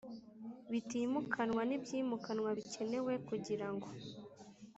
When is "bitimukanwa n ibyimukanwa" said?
0.71-2.49